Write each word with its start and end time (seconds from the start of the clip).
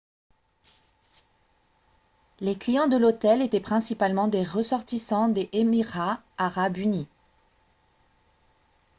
les 2.39 2.57
clients 2.57 2.87
de 2.87 2.97
l'hôtel 2.97 3.39
étaient 3.43 3.59
principalement 3.59 4.27
des 4.27 4.43
ressortissants 4.43 5.29
des 5.29 5.47
émirats 5.53 6.23
arabes 6.39 6.77
unis 6.77 7.07